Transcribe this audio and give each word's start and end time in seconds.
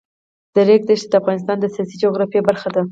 د 0.55 0.55
ریګ 0.67 0.81
دښتې 0.89 1.07
د 1.11 1.13
افغانستان 1.21 1.57
د 1.59 1.65
سیاسي 1.75 1.95
جغرافیه 2.03 2.41
برخه 2.49 2.69
ده. 2.75 2.79